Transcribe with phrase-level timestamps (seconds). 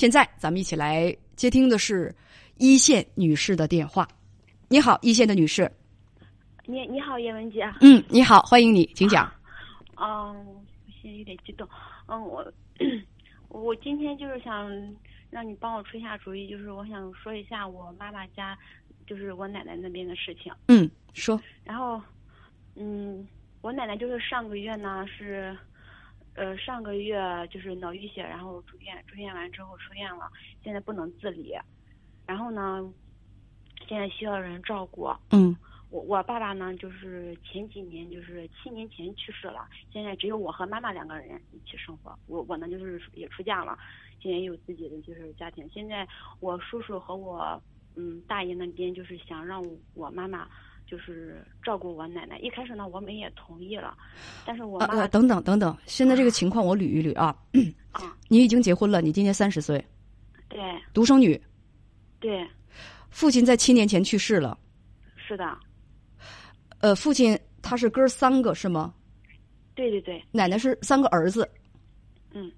[0.00, 2.10] 现在咱们一起来接听的是
[2.56, 4.08] 一线女士的电话。
[4.66, 5.70] 你好，一线的女士。
[6.64, 7.70] 你你好，叶文姐。
[7.82, 9.30] 嗯，你好，欢迎你，请讲。
[9.96, 10.64] 嗯，我
[11.02, 11.68] 现在有点激动。
[12.06, 12.50] 嗯，我
[13.50, 14.70] 我今天就是想
[15.28, 18.58] 让你帮我出一下主意，就是我想说一下我妈妈家，
[19.06, 20.50] 就是我奶奶那边的事情。
[20.68, 21.38] 嗯，说。
[21.62, 22.00] 然后，
[22.74, 23.28] 嗯，
[23.60, 25.54] 我奶奶就是上个月呢是。
[26.34, 27.20] 呃，上个月
[27.50, 30.30] 就是脑淤血，然后住院，住院完之后出院了，
[30.62, 31.54] 现在不能自理，
[32.26, 32.92] 然后呢，
[33.86, 35.12] 现在需要人照顾。
[35.30, 35.54] 嗯，
[35.90, 42.16] 我我爸爸呢，就是前几年就是七年前去世了，现在只有我和妈妈两个人一起生活。
[42.26, 43.76] 我我呢就是也出嫁了，
[44.20, 45.68] 现在也有自己的就是家庭。
[45.68, 46.06] 现在
[46.38, 47.60] 我叔叔和我
[47.96, 49.62] 嗯大爷那边就是想让
[49.94, 50.48] 我妈妈。
[50.90, 53.96] 就是照顾我奶奶，一开始呢，我们也同意了，
[54.44, 57.26] 但是我妈等等等等，现在这个情况我捋一捋啊。
[57.92, 59.84] 啊， 你已经结婚了，你今年三十岁，
[60.48, 60.58] 对，
[60.92, 61.40] 独生女，
[62.18, 62.44] 对，
[63.10, 64.58] 父亲在七年前去世了，
[65.14, 65.56] 是的，
[66.80, 68.92] 呃，父亲他是哥三个是吗？
[69.76, 71.48] 对对对，奶奶是三个儿子，
[72.32, 72.50] 嗯，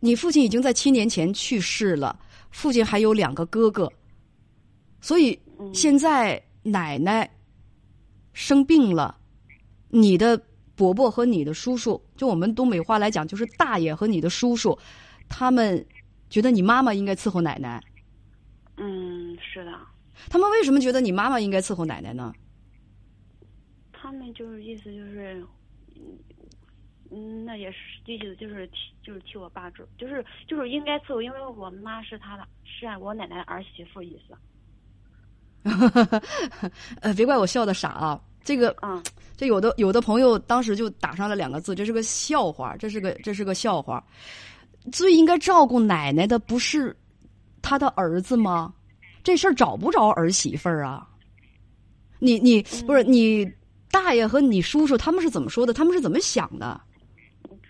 [0.00, 2.18] 你父亲已经在七年前去世了，
[2.50, 3.90] 父亲还有两个哥哥，
[5.00, 5.38] 所以
[5.72, 7.26] 现在奶奶。
[8.34, 9.18] 生病了，
[9.88, 10.38] 你的
[10.74, 14.78] 伯伯和你的叔叔，就我们东北话来讲，就是大爷和你的叔叔，
[15.28, 15.86] 他们
[16.28, 17.82] 觉得你妈妈应该伺候奶奶。
[18.76, 19.72] 嗯，是的。
[20.28, 22.34] 他们为什么觉得你妈妈应该伺候奶奶呢？
[23.92, 25.46] 他们就是意思就是，
[27.10, 34.36] 嗯，那也是意思就是替就是替我爸住，就是就是应该伺候，因为我妈是他的，是我奶奶的儿媳妇意思。
[37.00, 38.20] 呃，别怪我笑的傻啊！
[38.44, 39.02] 这个，嗯，
[39.36, 44.04] 这有的有的朋友当时就打上了两个字，这是个笑话，这是个这是个笑话。
[44.92, 46.94] 最应该照顾奶奶的不是
[47.62, 48.72] 他的儿子吗？
[49.22, 51.08] 这事儿找不着儿媳妇儿啊！
[52.18, 53.50] 你你不是你
[53.90, 55.72] 大爷和你叔叔他们是怎么说的？
[55.72, 56.78] 他们是怎么想的？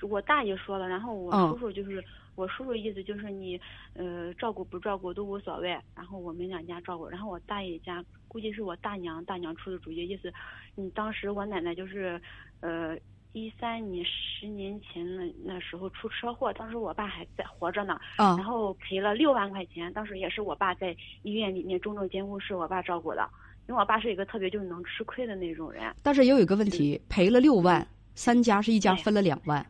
[0.03, 2.05] 我大爷说了，然后我叔叔就是。
[2.35, 3.61] 我叔叔意思就是你，
[3.95, 10.33] 呃，照顾不照顾都无所谓，然后我们两家照顾，然后我大爷家估计是我大娘大娘出的主意，意思，
[10.75, 12.21] 你当时我奶奶就是，
[12.61, 12.97] 呃，
[13.33, 23.29] 一三年十年前那那时候出车祸，当时我爸还在活着呢，然后赔了六万块钱，当时也是我爸在医院里面重症监护室，我爸照顾的，
[23.69, 25.95] 因为我爸是一个特别就是能吃亏的那种人。
[26.03, 29.65] 但是也有一个问题，赔了六万，三家是一家分了两万。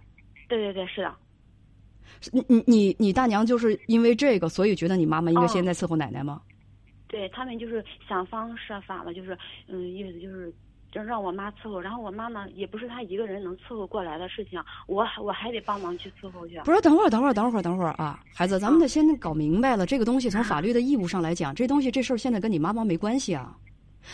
[0.49, 1.15] 对对对，是的。
[2.33, 6.41] 你你你你大娘就是因为这个，所以觉得你妈妈应该现在伺候奶奶吗？
[7.07, 9.39] 对他们就是想方设法了，就是
[9.69, 10.53] 嗯，意思就是
[10.91, 11.81] 就让我妈伺候。
[11.81, 16.59] 然后我妈呢，也不是她一个人能伺候过来的事情，我我还得帮忙去伺候去。
[16.65, 23.57] 不是，等会儿，等会儿，等会儿，等会儿啊，孩子，咱们得先搞明白了，这个东西从法律的义务上来讲，这东西这事儿现在跟你妈妈没关系啊。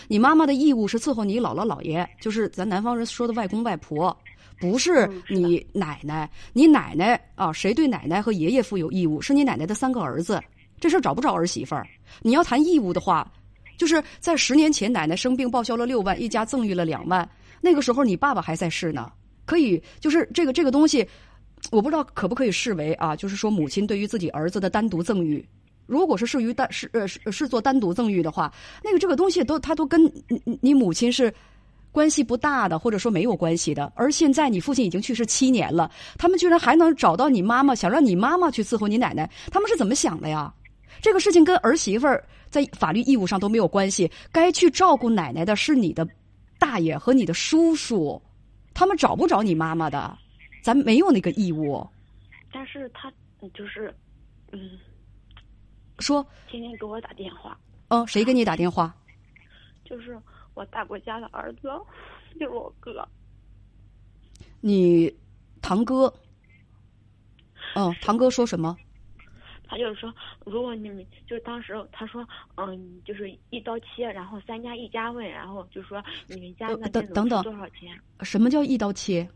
[0.06, 4.16] 你妈妈的义务是伺候你姥姥姥爷，就是咱南方人说的外公外婆。
[4.60, 9.18] 不是你奶奶，你奶奶啊，谁对奶奶和爷爷负有义务？
[9.18, 10.38] 是你奶奶的三个儿子，
[10.78, 11.86] 这事儿找不着儿媳妇儿。
[12.20, 13.26] 你要谈义务的话，
[13.78, 17.26] 就是在十年前奶奶生病报销了六万，一家赠予了两万，
[17.62, 19.10] 那个时候你爸爸还在世呢，
[19.46, 21.08] 可以就是这个这个东西，
[21.70, 25.42] 我不知道可不可以视为啊，就是说母亲对于自己儿子的单独赠与，
[25.86, 28.52] 如果是属于单是呃是是做单独赠与的话，
[28.84, 31.32] 那个这个东西都他都跟你你母亲是。
[31.92, 40.52] 关系不大的，或者说没有关系的，而现在你父亲已经去世七年了，他们居然还能找到你妈妈，想让你妈妈去伺候你奶奶，他们是怎么想的呀？
[41.02, 46.06] 这个事情跟儿媳妇儿在法律义务上都没有关系，该去照顾奶奶的是你的
[46.58, 48.20] 大爷和你的叔叔，
[48.72, 50.16] 他们找不着你妈妈的，
[50.62, 51.84] 咱没有那个义务。
[52.52, 53.10] 但是他
[53.54, 53.92] 就是，
[54.52, 54.78] 嗯，
[55.98, 57.58] 说天天给我打电话。
[57.88, 58.94] 嗯，谁给你打电话？
[59.84, 60.16] 就是。
[60.54, 61.68] 我大伯家的儿子，
[62.34, 63.06] 就是我哥。
[64.60, 65.12] 你
[65.62, 66.12] 堂哥，
[67.74, 68.76] 嗯，堂哥说什么？
[69.66, 70.12] 他就是说，
[70.44, 72.26] 如果你们就是当时他说，
[72.56, 77.96] 嗯，就是一刀切，然后三家一家问，然后就说你们家那等等等多少钱？
[78.22, 79.28] 什么叫一刀切？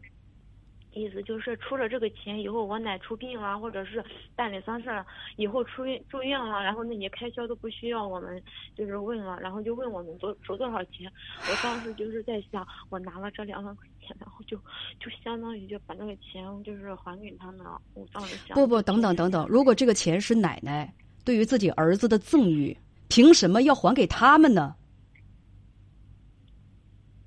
[0.94, 4.02] 意思就是出了这个钱以后，我奶出病了，或者是
[4.37, 5.05] 办理丧事了，
[5.37, 8.41] 以后出院住院了，然后那些开销都不需要我们
[8.76, 11.12] 就是问了，然后就问我们多收多少钱。
[11.50, 14.56] 我当时就是在想，我拿了这两万块钱，然后就
[15.00, 17.81] 就相当于就把那个钱就是还给他们了。
[17.94, 20.94] 我当时想，不不，等等等等，如果这个钱是奶奶
[21.25, 22.76] 对于自己儿子的赠与，
[23.08, 24.76] 凭什么要还给他们呢？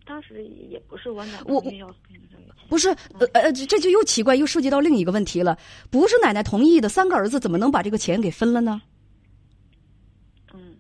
[0.05, 2.46] 当时也不是我奶奶要给的。
[2.69, 5.57] 不是，呃呃，这就又奇怪，又涉及到另一个问题了。
[5.89, 8.81] 不是奶奶同意的，三个儿子怎么能把这个钱给分了呢？
[10.53, 10.75] 嗯，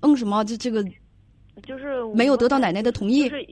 [0.00, 0.44] 嗯，什么？
[0.44, 0.82] 这这个
[1.62, 3.28] 就是没有得到奶奶的同意。
[3.28, 3.46] 就是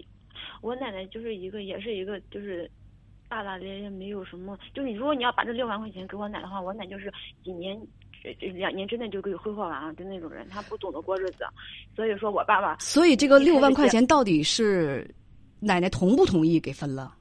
[0.60, 2.70] 我奶奶就是一个，也是一个，就是
[3.28, 4.58] 大大咧咧，没有什么。
[4.74, 7.12] 就是如果你要把这六万块钱给我奶的话，我奶就是
[7.44, 7.78] 几年。
[8.20, 11.44] 这这两年之内就给挥霍完了，就那种人，他不懂得过日子，
[11.94, 12.76] 所以说我爸爸。
[12.80, 15.08] 所以这个六万块钱到底是
[15.60, 17.14] 奶奶同不同意给分了？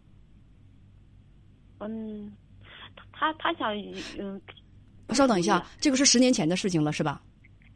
[1.80, 2.32] 嗯，
[3.12, 3.76] 他他想
[4.18, 4.40] 嗯。
[5.10, 7.22] 稍等一下，这个是十年前的事情了，是吧？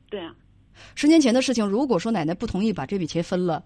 [0.09, 0.35] 对啊。
[0.95, 3.63] 十年前的事情，如果说奶奶不同意把这笔钱分了，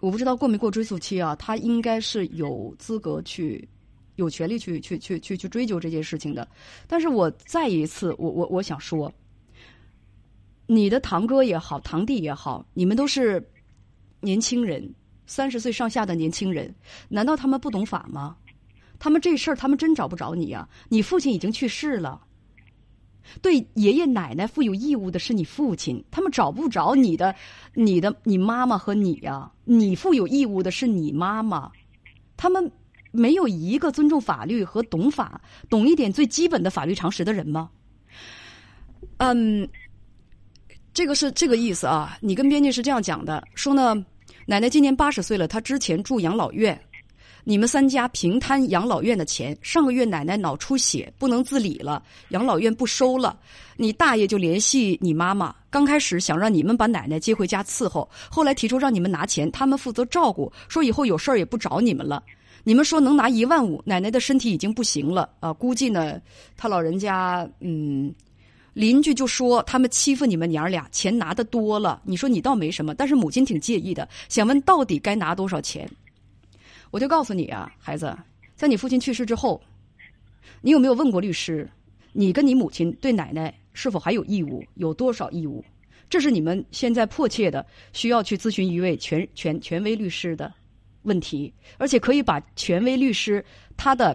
[0.00, 1.34] 我不知道过没过追诉期啊？
[1.36, 3.68] 他应该是有资格去。
[4.16, 6.46] 有权利去去去去去追究这件事情的，
[6.86, 9.10] 但是我再一次，我我我想说，
[10.66, 13.42] 你的堂哥也好，堂弟也好，你们都是
[14.20, 14.94] 年轻人，
[15.24, 16.74] 三十岁上下的年轻人，
[17.08, 18.36] 难道他们不懂法吗？
[19.00, 20.68] 他们这事儿，他们真找不着你啊！
[20.88, 22.20] 你父亲已经去世了，
[23.42, 27.34] 对爷爷奶奶负有义务的是你父亲，他们找不着你的，
[27.74, 31.72] 你的你妈妈和你呀，你负有义务的是你妈妈，
[32.36, 32.70] 他们。
[33.12, 37.68] 没有一个尊重法律和懂法、懂一点最基本的法律常识的人吗？
[39.16, 39.68] 嗯，
[40.94, 42.16] 这个是这个意思啊。
[42.20, 43.96] 你跟编辑是这样讲的，说呢，
[44.46, 46.80] 奶奶今年八十岁了，她之前住养老院，
[47.44, 49.56] 你们三家平摊养老院的钱。
[49.62, 53.38] 上个月奶奶脑出血，不能自理了，养老院不收了，
[53.76, 62.22] 你大爷就联系你妈妈，刚开始想让你们把奶奶接回家伺候，后来提出让你们拿钱，他们负责照顾，说以后有事儿也不找你们了。
[62.62, 63.82] 你们说能拿一万五？
[63.86, 65.50] 奶奶的身体已经不行了啊！
[65.50, 66.20] 估计呢，
[66.58, 68.14] 他老人家嗯，
[68.74, 72.02] 邻居就说他们欺负你们娘俩，钱拿的多了。
[72.04, 75.90] 你说你倒没什么，但是母亲挺介意的，想问到底该拿多少钱？
[76.90, 78.16] 我就告诉你啊，孩子，
[78.54, 79.60] 在你父亲去世之后，
[80.60, 81.68] 你有没有问过律师？
[82.12, 84.64] 你跟你母亲对奶奶是否还有义务？
[84.74, 85.64] 有多少义务？
[86.08, 90.52] 这是你们现在迫切的需要去咨询一位权权权威律师的。
[91.04, 93.42] 问题，而且可以把权威律师
[93.74, 94.14] 他的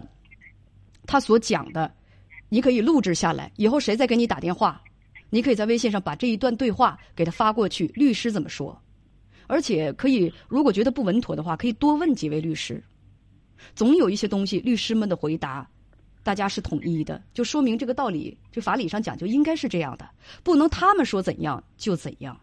[1.04, 1.92] 他所讲的，
[2.48, 3.50] 你可以录制下来。
[3.56, 4.80] 以后谁再给你打电话，
[5.28, 7.88] 你可以在微信上把这一段对话给他发过去。
[7.88, 8.80] 律师怎么说？
[9.46, 12.82] 而且可以，如果觉得不稳妥的话，可以多问几位律师。
[13.74, 15.68] 总有一些东西，律师们的回答
[16.22, 20.08] 大家是统一的，就说明这个道理，就法理上讲就应该是这样的，
[20.42, 22.38] 不能他们说怎样就怎样。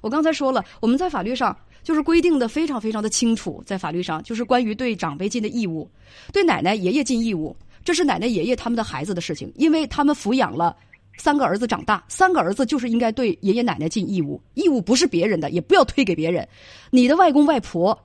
[0.00, 1.56] 我刚才说了，我们在法律上。
[1.84, 5.86] 就是规定的非常非常的清楚，在法律上就是关于对长辈尽的义务，
[6.32, 7.54] 对奶奶爷爷尽义务，
[7.84, 10.74] 这是奶奶爷爷他们的孩子的事情，因为他们抚养了
[11.16, 16.46] 三个儿子长大，三个儿子就是应该对爷爷奶奶尽义务，义务不是别人的，也不要推给别人，
[16.90, 17.98] 你的外公外婆。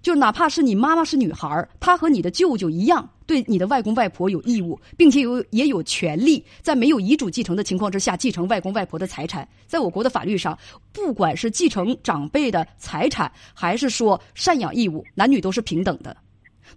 [0.00, 9.48] 就哪怕是你妈妈是女孩，她和你的舅舅一样，对你的外公外婆有义务，并且有也有权利，在没有遗嘱继承的情况之下继承外公外婆的财产。
[9.68, 10.58] 在我国的法律上，
[10.92, 16.16] 不管是继承长辈的财产，还是说赡养义务，男女都是平等的。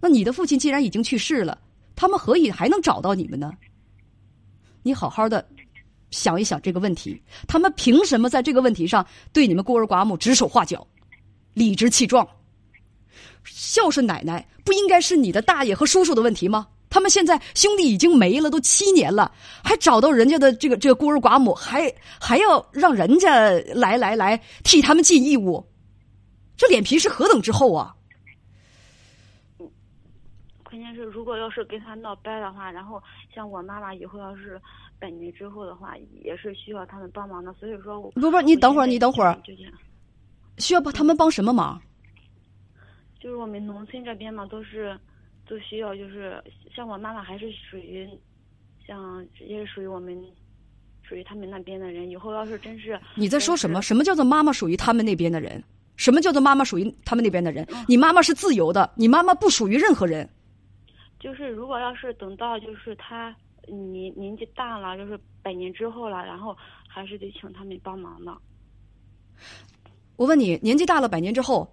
[0.00, 1.58] 那你的父亲既然已经去世了，
[1.96, 3.52] 他们何以还能找到你们呢？
[4.84, 5.44] 你好好的
[6.10, 10.86] 想一想这个问题，他们凭什么在这个问题上对你们孤儿寡母指手画脚、
[11.54, 12.26] 理直气壮？
[13.44, 16.66] 孝顺奶奶不应该是你的大爷和叔叔的问题吗？
[16.88, 19.30] 他们现在兄弟已经没了，都七年了，
[19.62, 25.64] 还找到人家的这个这个孤儿寡母，还还要让人家来来来替他们尽义务，
[26.56, 27.94] 这脸皮是何等之厚啊！
[30.68, 33.00] 关键是，如果要是跟他闹掰的话，然后
[33.32, 34.60] 像我妈妈以后要是
[34.98, 37.52] 百年之后的话，也是需要他们帮忙的。
[37.54, 39.72] 所以说我，不不，你等会儿，你等会儿，就这样
[40.58, 41.80] 需要帮他们帮什么忙？
[43.20, 44.98] 就是我们农村这边嘛，都是
[45.48, 46.42] 都需要，就是
[46.74, 48.08] 像我妈妈还是属于，
[48.84, 50.20] 像也是属于我们，
[51.02, 52.10] 属于他们那边的人。
[52.10, 53.80] 以后要是真是你在说什么？
[53.80, 55.62] 什么叫做妈妈属于他们那边的人？
[55.96, 57.66] 什么叫做妈妈属于他们那边的人？
[57.86, 60.28] 你妈妈是自由的，你妈妈不属于任何人。
[61.18, 63.34] 就是如果要是等到就是他
[63.66, 66.56] 年年纪大了，就是百年之后了，然后
[66.88, 68.36] 还是得请他们帮忙的。
[70.16, 71.70] 我问你，年纪大了，百年之后？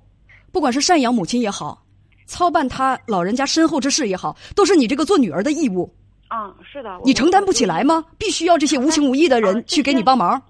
[0.51, 1.83] 不管是赡养母亲也好，
[2.25, 5.91] 操办他老人家身后之事也好，都是你这个做女儿的义务。
[6.27, 6.99] 啊，是的。
[7.03, 8.05] 你承担不起来吗？
[8.17, 10.41] 必须要这些无情无义的人去给你帮忙。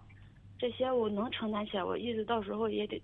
[0.59, 3.01] 这些我能承担起来，我意思到时候也得，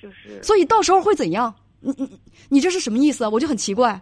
[0.00, 0.42] 就是。
[0.42, 1.54] 所以到时候会怎样？
[1.80, 3.30] 你你你这是什么意思啊？
[3.30, 4.00] 我就很奇怪。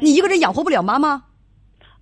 [0.00, 1.22] 你一个人养活不了妈妈？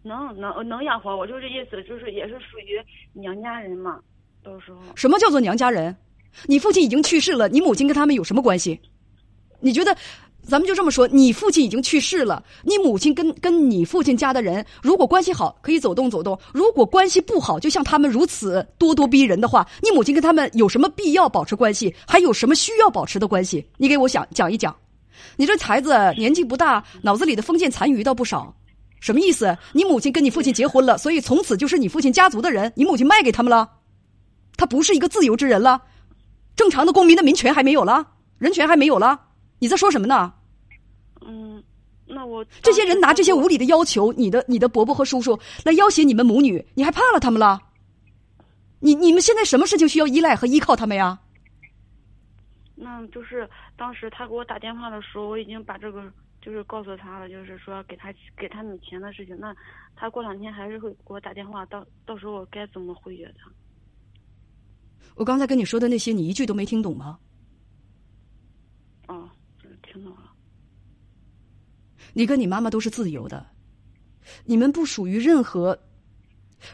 [0.02, 2.80] 能能能养活，我就这意思，就是也是属于
[3.12, 3.98] 娘家人嘛。
[4.44, 4.78] 到时候。
[4.94, 5.96] 什么叫做娘家人？
[6.46, 8.80] 你父亲已经去世了，你母亲跟他们有什么关系？
[9.58, 9.96] 你觉得
[10.42, 21.92] 咱们就这么说，你父亲已经去世了，你母亲跟跟你父亲家的人，如果关系好，可以走动走动；如果关系不好，就像他们如此咄咄逼人的话，你母亲跟他们有什么必要保持关系？
[22.06, 23.66] 还有什么需要保持的关系？
[23.76, 24.76] 你给我想讲一讲。
[25.36, 28.54] 你这孩子年纪不大，脑子里的封建残余倒不少，
[29.00, 29.56] 什么意思？
[29.72, 33.68] 你母亲跟你父亲结婚了，所以从此就是你父亲家族的人，你母亲卖给他们了，
[34.56, 35.82] 他不是一个自由之人了，
[36.54, 38.06] 正常的公民的民权还没有了，
[38.38, 39.20] 人权还没有了。
[39.58, 40.32] 你在说什么呢？
[41.26, 41.62] 嗯，
[42.06, 47.60] 那我这些人拿这些无理的要求，你的你的伯伯和叔叔来要挟你们母女，你还怕了他们了？
[48.78, 51.18] 你你们现在什么事情需要依赖和依靠他们呀？
[52.76, 59.36] 那就是当时他给我打电话的时候，我已经把这个就是告诉他了，就是说给他给他们钱的事情。
[59.40, 59.54] 那
[59.94, 63.50] 他过两天还是会给我打电话，到到时候我该怎么回绝他？
[65.14, 67.18] 我刚才跟你说的那些，你一句都没听懂吗？
[69.08, 69.28] 哦。
[69.82, 70.32] 听懂了，
[72.12, 73.46] 你跟你妈妈都是自由的，
[74.44, 75.78] 你们不属于任何，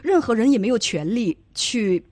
[0.01, 2.03] 任何人也没有权利去，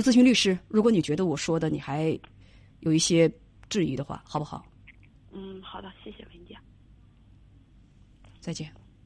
[0.00, 0.56] 去咨询律师。
[0.68, 2.16] 如果你觉得我说的你还
[2.80, 3.28] 有一些
[3.68, 4.64] 质疑的话，好不好？
[5.32, 6.56] 嗯，好的，谢谢文姐，
[8.40, 8.72] 再见。